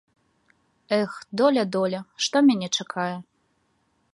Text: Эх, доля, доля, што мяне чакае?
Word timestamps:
Эх, 1.01 1.11
доля, 1.41 1.63
доля, 1.75 1.99
што 2.27 2.35
мяне 2.49 2.67
чакае? 2.81 3.15